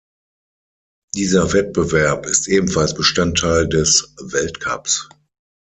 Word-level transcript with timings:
Dieser 1.13 1.53
Wettbewerb 1.53 2.25
ist 2.25 2.47
ebenfalls 2.47 2.95
Bestandteil 2.95 3.69
des 3.69 4.15
Weltcups. 4.19 5.07